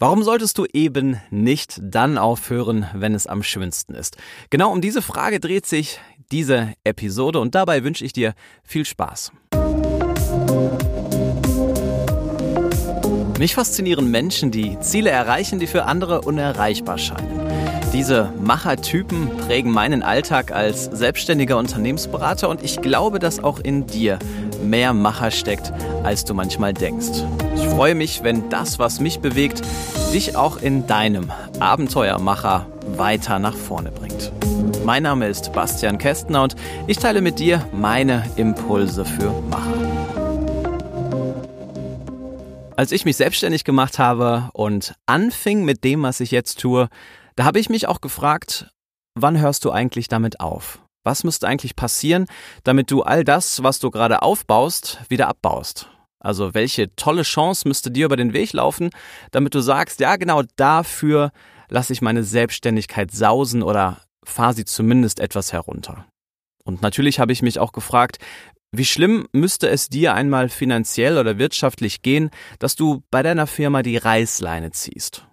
Warum 0.00 0.22
solltest 0.22 0.56
du 0.58 0.64
eben 0.72 1.20
nicht 1.28 1.80
dann 1.82 2.18
aufhören, 2.18 2.86
wenn 2.94 3.16
es 3.16 3.26
am 3.26 3.42
schönsten 3.42 3.94
ist? 3.94 4.16
Genau 4.48 4.70
um 4.70 4.80
diese 4.80 5.02
Frage 5.02 5.40
dreht 5.40 5.66
sich 5.66 5.98
diese 6.30 6.72
Episode 6.84 7.40
und 7.40 7.56
dabei 7.56 7.82
wünsche 7.82 8.04
ich 8.04 8.12
dir 8.12 8.34
viel 8.62 8.84
Spaß. 8.84 9.32
Mich 13.40 13.56
faszinieren 13.56 14.08
Menschen, 14.08 14.52
die 14.52 14.78
Ziele 14.78 15.10
erreichen, 15.10 15.58
die 15.58 15.66
für 15.66 15.84
andere 15.86 16.20
unerreichbar 16.20 16.98
scheinen. 16.98 17.67
Diese 17.92 18.32
Machertypen 18.38 19.30
prägen 19.38 19.72
meinen 19.72 20.02
Alltag 20.02 20.52
als 20.52 20.84
selbstständiger 20.84 21.56
Unternehmensberater 21.56 22.50
und 22.50 22.62
ich 22.62 22.82
glaube, 22.82 23.18
dass 23.18 23.42
auch 23.42 23.58
in 23.60 23.86
dir 23.86 24.18
mehr 24.62 24.92
Macher 24.92 25.30
steckt, 25.30 25.72
als 26.02 26.24
du 26.24 26.34
manchmal 26.34 26.74
denkst. 26.74 27.24
Ich 27.56 27.64
freue 27.64 27.94
mich, 27.94 28.22
wenn 28.22 28.50
das, 28.50 28.78
was 28.78 29.00
mich 29.00 29.20
bewegt, 29.20 29.62
dich 30.12 30.36
auch 30.36 30.60
in 30.60 30.86
deinem 30.86 31.32
Abenteuermacher 31.60 32.66
weiter 32.96 33.38
nach 33.38 33.56
vorne 33.56 33.90
bringt. 33.90 34.32
Mein 34.84 35.04
Name 35.04 35.26
ist 35.28 35.52
Bastian 35.54 35.96
Kästner 35.96 36.42
und 36.42 36.56
ich 36.86 36.98
teile 36.98 37.22
mit 37.22 37.38
dir 37.38 37.66
meine 37.72 38.24
Impulse 38.36 39.06
für 39.06 39.32
Macher. 39.50 39.74
Als 42.76 42.92
ich 42.92 43.04
mich 43.04 43.16
selbstständig 43.16 43.64
gemacht 43.64 43.98
habe 43.98 44.50
und 44.52 44.94
anfing 45.06 45.64
mit 45.64 45.82
dem, 45.84 46.02
was 46.02 46.20
ich 46.20 46.30
jetzt 46.30 46.60
tue, 46.60 46.88
da 47.38 47.44
habe 47.44 47.60
ich 47.60 47.70
mich 47.70 47.86
auch 47.86 48.00
gefragt, 48.00 48.68
wann 49.14 49.38
hörst 49.38 49.64
du 49.64 49.70
eigentlich 49.70 50.08
damit 50.08 50.40
auf? 50.40 50.80
Was 51.04 51.22
müsste 51.22 51.46
eigentlich 51.46 51.76
passieren, 51.76 52.26
damit 52.64 52.90
du 52.90 53.02
all 53.02 53.22
das, 53.22 53.62
was 53.62 53.78
du 53.78 53.92
gerade 53.92 54.22
aufbaust, 54.22 54.98
wieder 55.08 55.28
abbaust? 55.28 55.88
Also 56.18 56.52
welche 56.52 56.96
tolle 56.96 57.22
Chance 57.22 57.68
müsste 57.68 57.92
dir 57.92 58.06
über 58.06 58.16
den 58.16 58.32
Weg 58.32 58.52
laufen, 58.54 58.90
damit 59.30 59.54
du 59.54 59.60
sagst, 59.60 60.00
ja 60.00 60.16
genau 60.16 60.42
dafür 60.56 61.30
lasse 61.68 61.92
ich 61.92 62.02
meine 62.02 62.24
Selbstständigkeit 62.24 63.12
sausen 63.12 63.62
oder 63.62 63.98
fahre 64.24 64.54
sie 64.54 64.64
zumindest 64.64 65.20
etwas 65.20 65.52
herunter. 65.52 66.06
Und 66.64 66.82
natürlich 66.82 67.20
habe 67.20 67.30
ich 67.30 67.40
mich 67.40 67.60
auch 67.60 67.70
gefragt, 67.70 68.18
wie 68.72 68.84
schlimm 68.84 69.28
müsste 69.30 69.68
es 69.68 69.88
dir 69.88 70.12
einmal 70.12 70.48
finanziell 70.48 71.16
oder 71.16 71.38
wirtschaftlich 71.38 72.02
gehen, 72.02 72.30
dass 72.58 72.74
du 72.74 73.04
bei 73.12 73.22
deiner 73.22 73.46
Firma 73.46 73.84
die 73.84 73.96
Reißleine 73.96 74.72
ziehst? 74.72 75.24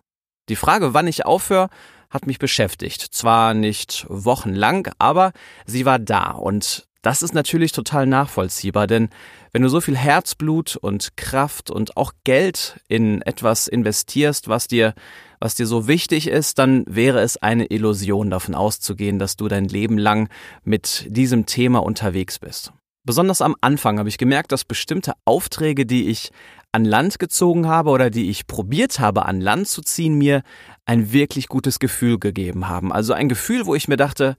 Die 0.50 0.56
Frage, 0.56 0.94
wann 0.94 1.08
ich 1.08 1.26
aufhöre, 1.26 1.70
hat 2.16 2.26
mich 2.26 2.40
beschäftigt. 2.40 3.02
Zwar 3.02 3.54
nicht 3.54 4.08
wochenlang, 4.10 4.90
aber 4.98 5.34
sie 5.66 5.86
war 5.86 6.00
da 6.00 6.32
und 6.32 6.88
das 7.04 7.22
ist 7.22 7.36
natürlich 7.36 7.72
total 7.72 8.08
nachvollziehbar, 8.08 8.88
denn 8.88 9.10
wenn 9.52 9.62
du 9.62 9.70
so 9.70 9.80
viel 9.80 9.96
Herzblut 9.96 10.76
und 10.76 11.16
Kraft 11.18 11.70
und 11.70 11.98
auch 11.98 12.14
Geld 12.24 12.82
in 12.88 13.22
etwas 13.22 13.68
investierst, 13.68 14.48
was 14.48 14.68
dir, 14.68 14.96
was 15.40 15.54
dir 15.54 15.68
so 15.68 15.88
wichtig 15.88 16.28
ist, 16.28 16.58
dann 16.58 16.84
wäre 16.88 17.20
es 17.20 17.38
eine 17.38 17.68
Illusion 17.68 18.32
davon 18.32 18.56
auszugehen, 18.56 19.20
dass 19.20 19.36
du 19.36 19.48
dein 19.48 19.66
Leben 19.66 20.00
lang 20.00 20.30
mit 20.64 21.06
diesem 21.08 21.46
Thema 21.46 21.84
unterwegs 21.84 22.40
bist. 22.40 22.74
Besonders 23.04 23.44
am 23.44 23.56
Anfang 23.62 24.00
habe 24.00 24.10
ich 24.10 24.18
gemerkt, 24.18 24.52
dass 24.52 24.66
bestimmte 24.66 25.14
Aufträge, 25.26 25.86
die 25.86 26.10
ich 26.10 26.32
an 26.76 26.84
Land 26.84 27.20
gezogen 27.20 27.68
habe 27.68 27.90
oder 27.90 28.10
die 28.10 28.30
ich 28.30 28.48
probiert 28.48 29.00
habe 29.00 29.26
an 29.26 29.40
Land 29.40 29.70
zu 29.70 29.82
ziehen, 29.82 30.16
mir 30.18 30.44
ein 30.84 31.14
wirklich 31.14 31.48
gutes 31.48 31.80
Gefühl 31.80 32.20
gegeben 32.20 32.68
haben. 32.68 32.92
Also 32.92 33.14
ein 33.14 33.30
Gefühl, 33.30 33.66
wo 33.66 33.76
ich 33.76 33.88
mir 33.88 33.96
dachte, 33.96 34.36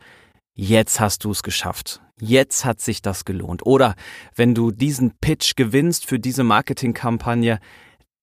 jetzt 0.54 1.00
hast 1.00 1.24
du 1.24 1.30
es 1.30 1.42
geschafft. 1.42 2.02
Jetzt 2.20 2.66
hat 2.66 2.82
sich 2.82 3.00
das 3.00 3.24
gelohnt. 3.24 3.64
Oder 3.64 3.94
wenn 4.34 4.54
du 4.54 4.70
diesen 4.70 5.12
Pitch 5.18 5.56
gewinnst 5.56 6.04
für 6.04 6.18
diese 6.18 6.44
Marketingkampagne, 6.44 7.58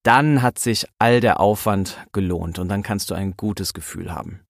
dann 0.04 0.44
hat 0.44 0.60
sich 0.60 0.86
all 1.00 1.20
der 1.20 1.40
Aufwand 1.40 1.98
gelohnt 2.12 2.60
und 2.60 2.70
dann 2.70 2.84
kannst 2.84 3.10
du 3.10 3.16
ein 3.16 3.36
gutes 3.36 3.74
Gefühl 3.74 4.14
haben. 4.14 4.42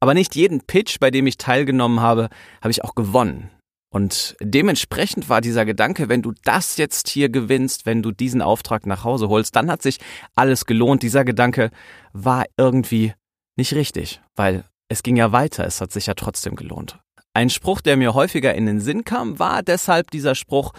Aber 0.00 0.14
nicht 0.14 0.34
jeden 0.34 0.62
Pitch, 0.62 0.98
bei 0.98 1.10
dem 1.10 1.26
ich 1.26 1.36
teilgenommen 1.36 2.00
habe, 2.00 2.30
habe 2.62 2.70
ich 2.70 2.84
auch 2.84 2.94
gewonnen. 2.94 3.50
Und 3.92 4.36
dementsprechend 4.40 5.28
war 5.28 5.40
dieser 5.40 5.64
Gedanke, 5.64 6.08
wenn 6.08 6.22
du 6.22 6.32
das 6.44 6.76
jetzt 6.76 7.08
hier 7.08 7.28
gewinnst, 7.28 7.86
wenn 7.86 8.02
du 8.02 8.12
diesen 8.12 8.40
Auftrag 8.40 8.86
nach 8.86 9.02
Hause 9.02 9.28
holst, 9.28 9.56
dann 9.56 9.70
hat 9.70 9.82
sich 9.82 9.98
alles 10.36 10.64
gelohnt. 10.64 11.02
Dieser 11.02 11.24
Gedanke 11.24 11.70
war 12.12 12.44
irgendwie 12.56 13.14
nicht 13.56 13.74
richtig, 13.74 14.20
weil 14.36 14.64
es 14.88 15.02
ging 15.02 15.16
ja 15.16 15.32
weiter, 15.32 15.66
es 15.66 15.80
hat 15.80 15.92
sich 15.92 16.06
ja 16.06 16.14
trotzdem 16.14 16.54
gelohnt. 16.54 16.98
Ein 17.34 17.50
Spruch, 17.50 17.80
der 17.80 17.96
mir 17.96 18.14
häufiger 18.14 18.54
in 18.54 18.66
den 18.66 18.80
Sinn 18.80 19.04
kam, 19.04 19.38
war 19.38 19.62
deshalb 19.62 20.10
dieser 20.10 20.34
Spruch, 20.34 20.72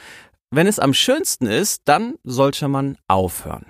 wenn 0.49 0.67
es 0.67 0.79
am 0.79 0.93
schönsten 0.93 1.47
ist, 1.47 1.81
dann 1.85 2.15
sollte 2.23 2.67
man 2.67 2.97
aufhören. 3.07 3.65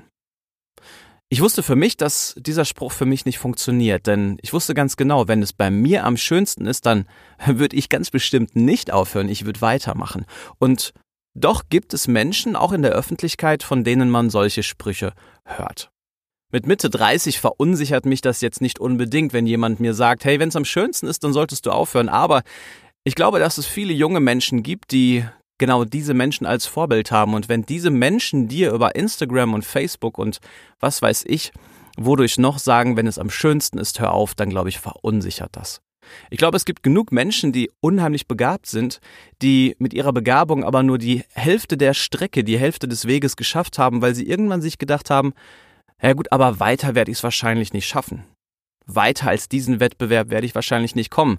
Ich 1.34 1.40
wusste 1.42 1.64
für 1.64 1.78
mich, 1.78 1.96
dass 1.96 2.36
dieser 2.38 2.66
Spruch 2.66 2.92
für 2.92 3.06
mich 3.06 3.24
nicht 3.24 3.40
funktioniert, 3.40 4.06
denn 4.06 4.38
ich 4.42 4.52
wusste 4.52 4.74
ganz 4.74 4.98
genau, 4.98 5.30
wenn 5.30 5.42
es 5.42 5.54
bei 5.54 5.72
mir 5.72 6.04
am 6.04 6.18
schönsten 6.18 6.66
ist, 6.66 6.86
dann 6.86 7.06
würde 7.46 7.78
ich 7.78 7.88
ganz 7.88 8.10
bestimmt 8.10 8.58
nicht 8.58 8.92
aufhören, 8.92 9.30
ich 9.30 9.46
würde 9.46 9.62
weitermachen. 9.62 10.26
Und 10.60 10.92
doch 11.34 11.70
gibt 11.70 11.94
es 11.94 12.10
Menschen, 12.10 12.58
auch 12.58 12.74
in 12.74 12.82
der 12.82 12.92
Öffentlichkeit, 12.92 13.64
von 13.64 13.86
denen 13.86 14.10
man 14.10 14.30
solche 14.30 14.62
Sprüche 14.62 15.14
hört. 15.46 15.90
Mit 16.52 16.68
Mitte 16.68 16.90
30 16.90 17.40
verunsichert 17.40 18.06
mich 18.06 18.20
das 18.20 18.42
jetzt 18.42 18.60
nicht 18.60 18.80
unbedingt, 18.80 19.32
wenn 19.32 19.48
jemand 19.48 19.80
mir 19.80 19.94
sagt, 19.94 20.26
hey, 20.26 20.38
wenn 20.38 20.50
es 20.50 20.58
am 20.58 20.66
schönsten 20.66 21.08
ist, 21.08 21.24
dann 21.24 21.32
solltest 21.32 21.66
du 21.66 21.72
aufhören. 21.72 22.10
Aber 22.10 22.44
ich 23.06 23.16
glaube, 23.16 23.40
dass 23.40 23.58
es 23.58 23.66
viele 23.66 23.94
junge 23.94 24.20
Menschen 24.20 24.64
gibt, 24.64 24.92
die 24.92 25.24
genau 25.62 25.86
diese 25.86 26.14
Menschen 26.14 26.46
als 26.46 26.66
Vorbild 26.66 27.12
haben. 27.12 27.34
Und 27.34 27.48
wenn 27.48 27.62
diese 27.62 27.92
Menschen 27.92 28.50
dir 28.50 28.74
über 28.74 28.96
Instagram 28.96 29.54
und 29.54 29.64
Facebook 29.64 30.18
und 30.18 30.40
was 30.82 31.02
weiß 31.02 31.24
ich, 31.28 31.54
wodurch 31.96 32.38
noch 32.38 32.60
sagen, 32.60 32.98
wenn 32.98 33.08
es 33.08 33.18
am 33.18 33.30
schönsten 33.30 33.78
ist, 33.78 34.02
hör 34.02 34.12
auf, 34.12 34.36
dann 34.36 34.50
glaube 34.50 34.68
ich, 34.68 34.80
verunsichert 34.80 35.56
das. 35.56 35.82
Ich 36.30 36.40
glaube, 36.40 36.58
es 36.58 36.66
gibt 36.66 36.84
genug 36.84 37.12
Menschen, 37.12 37.52
die 37.54 37.72
unheimlich 37.80 38.28
begabt 38.28 38.66
sind, 38.66 39.00
die 39.42 39.76
mit 39.78 39.94
ihrer 39.94 40.12
Begabung 40.12 40.64
aber 40.66 40.84
nur 40.84 40.98
die 40.98 41.24
Hälfte 41.34 41.78
der 41.78 41.94
Strecke, 41.94 42.44
die 42.44 42.58
Hälfte 42.58 42.88
des 42.88 43.06
Weges 43.06 43.38
geschafft 43.38 43.78
haben, 43.78 44.02
weil 44.02 44.16
sie 44.16 44.28
irgendwann 44.28 44.62
sich 44.62 44.78
gedacht 44.78 45.10
haben, 45.10 45.34
ja 46.02 46.14
gut, 46.14 46.32
aber 46.32 46.60
weiter 46.60 46.96
werde 46.96 47.12
ich 47.12 47.20
es 47.20 47.24
wahrscheinlich 47.24 47.72
nicht 47.72 47.88
schaffen. 47.88 48.24
Weiter 48.88 49.30
als 49.30 49.48
diesen 49.48 49.80
Wettbewerb 49.80 50.32
werde 50.32 50.48
ich 50.48 50.56
wahrscheinlich 50.56 50.96
nicht 50.96 51.12
kommen. 51.12 51.38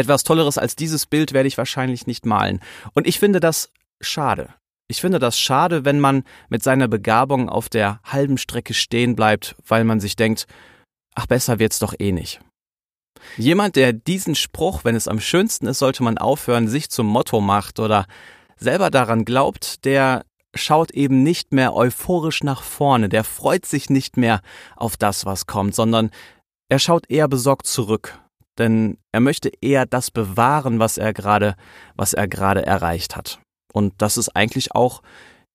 Etwas 0.00 0.24
Tolleres 0.24 0.56
als 0.56 0.76
dieses 0.76 1.04
Bild 1.04 1.34
werde 1.34 1.46
ich 1.46 1.58
wahrscheinlich 1.58 2.06
nicht 2.06 2.24
malen. 2.24 2.60
Und 2.94 3.06
ich 3.06 3.18
finde 3.18 3.38
das 3.38 3.70
schade. 4.00 4.54
Ich 4.88 5.02
finde 5.02 5.18
das 5.18 5.38
schade, 5.38 5.84
wenn 5.84 6.00
man 6.00 6.24
mit 6.48 6.62
seiner 6.62 6.88
Begabung 6.88 7.50
auf 7.50 7.68
der 7.68 8.00
halben 8.02 8.38
Strecke 8.38 8.72
stehen 8.72 9.14
bleibt, 9.14 9.56
weil 9.66 9.84
man 9.84 10.00
sich 10.00 10.16
denkt, 10.16 10.46
ach 11.14 11.26
besser 11.26 11.58
wird's 11.58 11.78
doch 11.78 11.94
eh 11.98 12.12
nicht. 12.12 12.40
Jemand, 13.36 13.76
der 13.76 13.92
diesen 13.92 14.34
Spruch, 14.34 14.84
wenn 14.84 14.96
es 14.96 15.06
am 15.06 15.20
schönsten 15.20 15.66
ist, 15.66 15.80
sollte 15.80 16.02
man 16.02 16.16
aufhören, 16.16 16.66
sich 16.66 16.88
zum 16.88 17.06
Motto 17.06 17.42
macht 17.42 17.78
oder 17.78 18.06
selber 18.56 18.90
daran 18.90 19.26
glaubt, 19.26 19.84
der 19.84 20.24
schaut 20.54 20.90
eben 20.92 21.22
nicht 21.22 21.52
mehr 21.52 21.74
euphorisch 21.74 22.42
nach 22.42 22.62
vorne, 22.62 23.10
der 23.10 23.22
freut 23.22 23.66
sich 23.66 23.90
nicht 23.90 24.16
mehr 24.16 24.40
auf 24.76 24.96
das, 24.96 25.26
was 25.26 25.46
kommt, 25.46 25.74
sondern 25.74 26.10
er 26.70 26.78
schaut 26.78 27.10
eher 27.10 27.28
besorgt 27.28 27.66
zurück 27.66 28.18
denn 28.60 28.98
er 29.12 29.20
möchte 29.20 29.50
eher 29.60 29.86
das 29.86 30.10
bewahren, 30.10 30.78
was 30.78 30.98
er 30.98 31.12
gerade, 31.12 31.56
was 31.96 32.12
er 32.12 32.28
gerade 32.28 32.64
erreicht 32.64 33.16
hat. 33.16 33.40
Und 33.72 33.94
das 33.98 34.16
ist 34.16 34.28
eigentlich 34.36 34.74
auch 34.74 35.02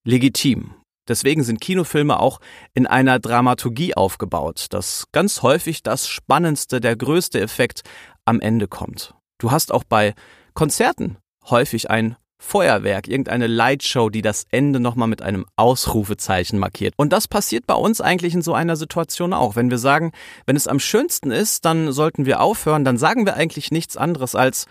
legitim. 0.04 0.74
Deswegen 1.08 1.44
sind 1.44 1.60
Kinofilme 1.60 2.18
auch 2.18 2.40
in 2.74 2.86
einer 2.86 3.18
Dramaturgie 3.18 3.96
aufgebaut, 3.96 4.66
dass 4.70 5.06
ganz 5.12 5.42
häufig 5.42 5.82
das 5.82 6.08
Spannendste, 6.08 6.80
der 6.80 6.96
größte 6.96 7.40
Effekt 7.40 7.82
am 8.24 8.40
Ende 8.40 8.66
kommt. 8.66 9.14
Du 9.38 9.50
hast 9.50 9.72
auch 9.72 9.84
bei 9.84 10.14
Konzerten 10.54 11.18
häufig 11.48 11.90
ein 11.90 12.16
Feuerwerk, 12.38 13.08
irgendeine 13.08 13.46
Lightshow, 13.46 14.10
die 14.10 14.22
das 14.22 14.44
Ende 14.50 14.78
nochmal 14.78 15.08
mit 15.08 15.22
einem 15.22 15.46
Ausrufezeichen 15.56 16.58
markiert. 16.58 16.94
Und 16.96 17.12
das 17.12 17.28
passiert 17.28 17.66
bei 17.66 17.74
uns 17.74 18.00
eigentlich 18.00 18.34
in 18.34 18.42
so 18.42 18.54
einer 18.54 18.76
Situation 18.76 19.32
auch. 19.32 19.56
Wenn 19.56 19.70
wir 19.70 19.78
sagen, 19.78 20.12
wenn 20.44 20.56
es 20.56 20.68
am 20.68 20.78
schönsten 20.78 21.30
ist, 21.30 21.64
dann 21.64 21.92
sollten 21.92 22.26
wir 22.26 22.40
aufhören, 22.40 22.84
dann 22.84 22.98
sagen 22.98 23.26
wir 23.26 23.34
eigentlich 23.34 23.70
nichts 23.70 23.96
anderes 23.96 24.34
als, 24.34 24.66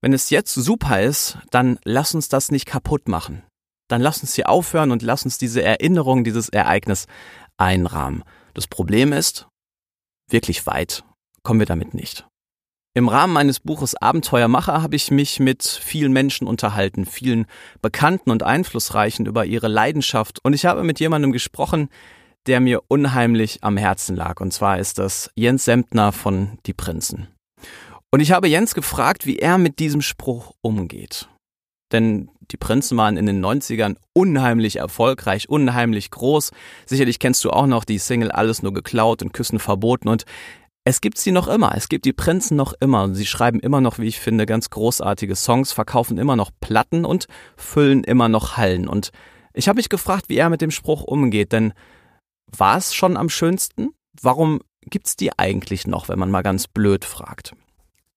wenn 0.00 0.12
es 0.12 0.30
jetzt 0.30 0.54
super 0.54 1.02
ist, 1.02 1.38
dann 1.50 1.78
lass 1.84 2.14
uns 2.14 2.28
das 2.28 2.50
nicht 2.50 2.66
kaputt 2.66 3.06
machen. 3.06 3.42
Dann 3.88 4.00
lass 4.00 4.22
uns 4.22 4.34
hier 4.34 4.48
aufhören 4.48 4.92
und 4.92 5.02
lass 5.02 5.24
uns 5.24 5.36
diese 5.36 5.62
Erinnerung, 5.62 6.24
dieses 6.24 6.48
Ereignis 6.48 7.06
einrahmen. 7.58 8.24
Das 8.54 8.66
Problem 8.66 9.12
ist, 9.12 9.46
wirklich 10.30 10.66
weit 10.66 11.04
kommen 11.42 11.60
wir 11.60 11.66
damit 11.66 11.92
nicht. 11.92 12.26
Im 12.92 13.08
Rahmen 13.08 13.32
meines 13.32 13.60
Buches 13.60 13.94
Abenteuermacher 13.94 14.82
habe 14.82 14.96
ich 14.96 15.12
mich 15.12 15.38
mit 15.38 15.62
vielen 15.62 16.12
Menschen 16.12 16.48
unterhalten, 16.48 17.06
vielen 17.06 17.46
Bekannten 17.80 18.32
und 18.32 18.42
Einflussreichen 18.42 19.26
über 19.26 19.44
ihre 19.44 19.68
Leidenschaft 19.68 20.40
und 20.44 20.54
ich 20.54 20.66
habe 20.66 20.82
mit 20.82 20.98
jemandem 20.98 21.30
gesprochen, 21.30 21.88
der 22.46 22.58
mir 22.58 22.82
unheimlich 22.88 23.62
am 23.62 23.76
Herzen 23.76 24.16
lag. 24.16 24.40
Und 24.40 24.52
zwar 24.52 24.80
ist 24.80 24.98
das 24.98 25.30
Jens 25.36 25.64
Semtner 25.66 26.10
von 26.10 26.58
Die 26.66 26.72
Prinzen. 26.72 27.28
Und 28.10 28.18
ich 28.18 28.32
habe 28.32 28.48
Jens 28.48 28.74
gefragt, 28.74 29.24
wie 29.24 29.38
er 29.38 29.56
mit 29.56 29.78
diesem 29.78 30.02
Spruch 30.02 30.54
umgeht. 30.60 31.28
Denn 31.92 32.28
die 32.50 32.56
Prinzen 32.56 32.96
waren 32.96 33.16
in 33.16 33.26
den 33.26 33.44
90ern 33.44 33.96
unheimlich 34.12 34.76
erfolgreich, 34.76 35.48
unheimlich 35.48 36.10
groß. 36.10 36.50
Sicherlich 36.86 37.18
kennst 37.20 37.44
du 37.44 37.50
auch 37.50 37.66
noch 37.66 37.84
die 37.84 37.98
Single 37.98 38.32
Alles 38.32 38.62
nur 38.62 38.72
geklaut 38.72 39.22
und 39.22 39.32
Küssen 39.32 39.60
verboten 39.60 40.08
und 40.08 40.24
es 40.90 41.00
gibt 41.00 41.18
sie 41.18 41.30
noch 41.30 41.46
immer. 41.46 41.72
Es 41.76 41.88
gibt 41.88 42.04
die 42.04 42.12
Prinzen 42.12 42.56
noch 42.56 42.74
immer. 42.80 43.04
Und 43.04 43.14
sie 43.14 43.24
schreiben 43.24 43.60
immer 43.60 43.80
noch, 43.80 44.00
wie 44.00 44.08
ich 44.08 44.18
finde, 44.18 44.44
ganz 44.44 44.70
großartige 44.70 45.36
Songs, 45.36 45.72
verkaufen 45.72 46.18
immer 46.18 46.34
noch 46.34 46.50
Platten 46.60 47.04
und 47.04 47.26
füllen 47.56 48.02
immer 48.02 48.28
noch 48.28 48.56
Hallen. 48.56 48.88
Und 48.88 49.10
ich 49.54 49.68
habe 49.68 49.76
mich 49.76 49.88
gefragt, 49.88 50.24
wie 50.28 50.36
er 50.36 50.50
mit 50.50 50.62
dem 50.62 50.72
Spruch 50.72 51.04
umgeht, 51.04 51.52
denn 51.52 51.74
war 52.46 52.76
es 52.76 52.92
schon 52.92 53.16
am 53.16 53.28
schönsten? 53.28 53.90
Warum 54.20 54.62
gibt's 54.82 55.14
die 55.14 55.30
eigentlich 55.38 55.86
noch, 55.86 56.08
wenn 56.08 56.18
man 56.18 56.32
mal 56.32 56.42
ganz 56.42 56.66
blöd 56.66 57.04
fragt? 57.04 57.54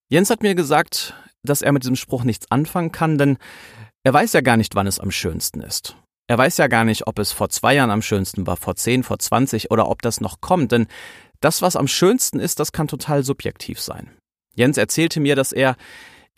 Jens 0.10 0.31
hat 0.31 0.42
mir 0.42 0.56
gesagt, 0.56 1.14
dass 1.44 1.62
er 1.62 1.74
mit 1.74 1.84
diesem 1.84 1.96
Spruch 1.96 2.24
nichts 2.24 2.50
anfangen 2.50 2.92
kann, 2.92 3.20
denn 3.20 3.38
er 4.04 4.14
weiß 4.14 4.34
ja 4.34 4.42
gar 4.42 4.58
nicht, 4.58 4.74
wann 4.74 4.88
es 4.88 5.00
am 5.00 5.12
schönsten 5.12 5.62
ist. 5.62 5.96
Er 6.25 6.40
weiß 6.40 6.58
ja 6.58 6.68
gar 6.68 6.86
nicht, 6.86 7.06
ob 7.06 7.20
es 7.20 7.31
vor 7.31 7.50
zwei 7.50 7.75
Jahren 7.75 7.92
am 7.92 8.02
schönsten 8.02 8.48
war, 8.48 8.58
vor 8.58 8.75
zehn, 8.75 9.04
vor 9.04 9.20
zwanzig 9.20 9.70
oder 9.70 9.90
ob 9.90 10.02
das 10.02 10.22
noch 10.22 10.42
kommt, 10.42 10.72
denn 10.72 10.88
das, 11.44 11.62
was 11.62 11.75
am 11.75 11.88
schönsten 11.88 12.40
ist, 12.40 12.60
das 12.60 12.72
kann 12.72 12.88
total 12.88 13.24
subjektiv 13.24 13.80
sein. 13.80 14.10
Jens 14.56 14.78
erzählte 14.78 15.19
mir, 15.19 15.36
dass 15.36 15.51
er 15.51 15.75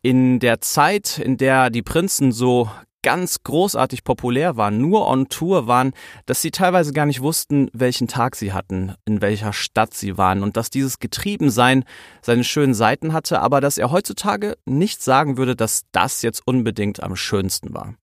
in 0.01 0.39
der 0.39 0.61
Zeit, 0.61 1.17
in 1.19 1.37
der 1.37 1.69
die 1.69 1.81
Prinzen 1.81 2.31
so 2.31 2.69
ganz 3.05 3.43
großartig 3.43 4.03
populär 4.03 4.57
waren, 4.57 4.79
nur 4.79 5.07
on 5.07 5.29
Tour 5.29 5.67
waren, 5.67 5.93
dass 6.25 6.41
sie 6.41 6.49
teilweise 6.49 6.91
gar 6.91 7.05
nicht 7.05 7.21
wussten, 7.21 7.69
welchen 7.71 8.07
Tag 8.07 8.35
sie 8.35 8.51
hatten, 8.51 8.95
in 9.05 9.21
welcher 9.21 9.53
Stadt 9.53 9.93
sie 9.93 10.17
waren 10.17 10.41
und 10.41 10.57
dass 10.57 10.71
dieses 10.71 10.97
Getriebensein 10.97 11.83
seine 12.23 12.43
schönen 12.43 12.73
Seiten 12.73 13.13
hatte, 13.13 13.41
aber 13.41 13.61
dass 13.61 13.77
er 13.77 13.91
heutzutage 13.91 14.57
nicht 14.65 15.03
sagen 15.03 15.37
würde, 15.37 15.55
dass 15.55 15.83
das 15.91 16.23
jetzt 16.23 16.41
unbedingt 16.45 17.03
am 17.03 17.15
schönsten 17.15 17.75
war. 17.75 17.93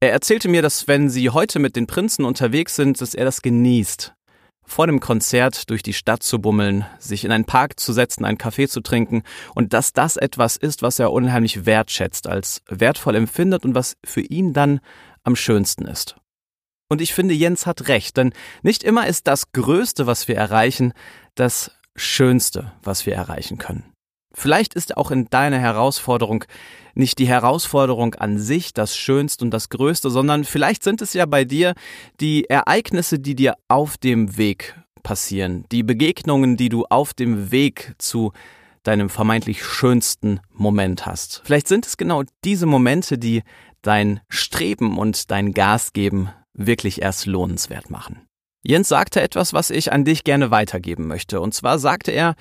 Er 0.00 0.10
erzählte 0.10 0.48
mir, 0.48 0.62
dass 0.62 0.88
wenn 0.88 1.08
sie 1.08 1.30
heute 1.30 1.60
mit 1.60 1.76
den 1.76 1.86
Prinzen 1.86 2.24
unterwegs 2.24 2.74
sind, 2.74 3.00
dass 3.00 3.14
er 3.14 3.24
das 3.24 3.40
genießt, 3.40 4.14
vor 4.64 4.86
dem 4.86 5.00
Konzert 5.00 5.70
durch 5.70 5.82
die 5.82 5.92
Stadt 5.92 6.22
zu 6.22 6.40
bummeln, 6.40 6.86
sich 6.98 7.24
in 7.24 7.32
einen 7.32 7.44
Park 7.44 7.78
zu 7.78 7.92
setzen, 7.92 8.24
einen 8.24 8.38
Kaffee 8.38 8.68
zu 8.68 8.80
trinken 8.80 9.22
und 9.54 9.72
dass 9.72 9.92
das 9.92 10.16
etwas 10.16 10.56
ist, 10.56 10.82
was 10.82 10.98
er 10.98 11.12
unheimlich 11.12 11.66
wertschätzt, 11.66 12.26
als 12.26 12.62
wertvoll 12.68 13.16
empfindet 13.16 13.64
und 13.64 13.74
was 13.74 13.96
für 14.04 14.20
ihn 14.20 14.52
dann 14.52 14.80
am 15.24 15.36
schönsten 15.36 15.86
ist. 15.86 16.16
Und 16.88 17.00
ich 17.00 17.14
finde, 17.14 17.34
Jens 17.34 17.64
hat 17.64 17.88
recht, 17.88 18.16
denn 18.16 18.32
nicht 18.62 18.82
immer 18.82 19.06
ist 19.06 19.26
das 19.26 19.52
Größte, 19.52 20.06
was 20.06 20.28
wir 20.28 20.36
erreichen, 20.36 20.92
das 21.34 21.70
Schönste, 21.96 22.72
was 22.82 23.06
wir 23.06 23.14
erreichen 23.14 23.58
können. 23.58 23.92
Vielleicht 24.34 24.74
ist 24.74 24.96
auch 24.96 25.10
in 25.10 25.26
deiner 25.30 25.58
Herausforderung 25.58 26.44
nicht 26.94 27.18
die 27.18 27.28
Herausforderung 27.28 28.14
an 28.14 28.38
sich 28.38 28.74
das 28.74 28.96
Schönste 28.96 29.44
und 29.44 29.50
das 29.50 29.68
Größte, 29.68 30.10
sondern 30.10 30.44
vielleicht 30.44 30.82
sind 30.82 31.02
es 31.02 31.14
ja 31.14 31.26
bei 31.26 31.44
dir 31.44 31.74
die 32.20 32.44
Ereignisse, 32.50 33.18
die 33.18 33.34
dir 33.34 33.54
auf 33.68 33.96
dem 33.96 34.36
Weg 34.36 34.78
passieren, 35.02 35.64
die 35.72 35.82
Begegnungen, 35.82 36.56
die 36.56 36.68
du 36.68 36.84
auf 36.88 37.14
dem 37.14 37.50
Weg 37.50 37.94
zu 37.98 38.32
deinem 38.82 39.10
vermeintlich 39.10 39.64
schönsten 39.64 40.40
Moment 40.50 41.06
hast. 41.06 41.42
Vielleicht 41.44 41.68
sind 41.68 41.86
es 41.86 41.96
genau 41.96 42.24
diese 42.44 42.66
Momente, 42.66 43.18
die 43.18 43.42
dein 43.80 44.20
Streben 44.28 44.98
und 44.98 45.30
dein 45.30 45.52
Gas 45.52 45.92
geben 45.92 46.30
wirklich 46.54 47.02
erst 47.02 47.26
lohnenswert 47.26 47.90
machen. 47.90 48.26
Jens 48.62 48.88
sagte 48.88 49.20
etwas, 49.20 49.52
was 49.52 49.70
ich 49.70 49.92
an 49.92 50.04
dich 50.04 50.24
gerne 50.24 50.50
weitergeben 50.50 51.06
möchte. 51.08 51.40
Und 51.40 51.52
zwar 51.52 51.78
sagte 51.78 52.12
er, 52.12 52.36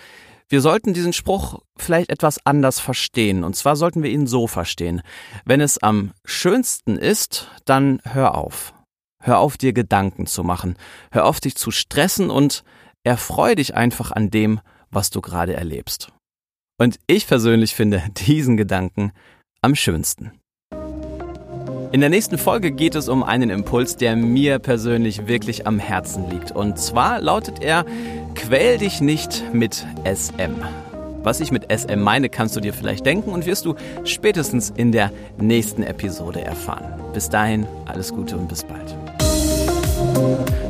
wir 0.49 0.61
sollten 0.61 0.93
diesen 0.93 1.13
Spruch 1.13 1.61
vielleicht 1.81 2.11
etwas 2.11 2.45
anders 2.45 2.79
verstehen. 2.79 3.43
Und 3.43 3.55
zwar 3.55 3.75
sollten 3.75 4.03
wir 4.03 4.09
ihn 4.09 4.27
so 4.27 4.47
verstehen. 4.47 5.01
Wenn 5.45 5.61
es 5.61 5.77
am 5.77 6.11
schönsten 6.25 6.97
ist, 6.97 7.49
dann 7.65 7.99
hör 8.03 8.35
auf. 8.35 8.73
Hör 9.21 9.39
auf, 9.39 9.57
dir 9.57 9.73
Gedanken 9.73 10.25
zu 10.25 10.43
machen. 10.43 10.75
Hör 11.11 11.25
auf, 11.25 11.39
dich 11.39 11.55
zu 11.55 11.71
stressen 11.71 12.29
und 12.29 12.63
erfreu 13.03 13.55
dich 13.55 13.75
einfach 13.75 14.11
an 14.11 14.31
dem, 14.31 14.59
was 14.89 15.09
du 15.09 15.21
gerade 15.21 15.53
erlebst. 15.53 16.11
Und 16.79 16.99
ich 17.07 17.27
persönlich 17.27 17.75
finde 17.75 18.03
diesen 18.27 18.57
Gedanken 18.57 19.11
am 19.61 19.75
schönsten. 19.75 20.31
In 21.91 21.99
der 21.99 22.09
nächsten 22.09 22.37
Folge 22.37 22.71
geht 22.71 22.95
es 22.95 23.09
um 23.09 23.21
einen 23.21 23.49
Impuls, 23.49 23.97
der 23.97 24.15
mir 24.15 24.59
persönlich 24.59 25.27
wirklich 25.27 25.67
am 25.67 25.77
Herzen 25.77 26.29
liegt. 26.29 26.51
Und 26.51 26.79
zwar 26.79 27.19
lautet 27.19 27.61
er, 27.61 27.85
Quäl 28.33 28.77
dich 28.77 29.01
nicht 29.01 29.43
mit 29.53 29.85
SM. 30.05 30.90
Was 31.23 31.39
ich 31.39 31.51
mit 31.51 31.71
SM 31.71 31.99
meine, 31.99 32.29
kannst 32.29 32.55
du 32.55 32.59
dir 32.59 32.73
vielleicht 32.73 33.05
denken 33.05 33.31
und 33.31 33.45
wirst 33.45 33.65
du 33.65 33.75
spätestens 34.03 34.73
in 34.75 34.91
der 34.91 35.11
nächsten 35.37 35.83
Episode 35.83 36.43
erfahren. 36.43 36.85
Bis 37.13 37.29
dahin, 37.29 37.67
alles 37.85 38.13
Gute 38.13 38.37
und 38.37 38.47
bis 38.47 38.63
bald. 38.63 38.95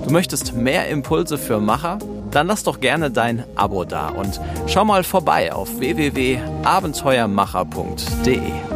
Du 0.06 0.12
möchtest 0.12 0.53
mehr 0.53 0.89
Impulse 0.89 1.38
für 1.38 1.59
Macher? 1.59 2.00
Dann 2.31 2.48
lass 2.48 2.63
doch 2.63 2.80
gerne 2.80 3.12
dein 3.12 3.44
Abo 3.56 3.86
da 3.86 4.09
und 4.09 4.42
schau 4.68 4.83
mal 4.86 5.03
vorbei 5.03 5.53
auf 5.53 5.80
www.abenteuermacher.de. 5.80 8.71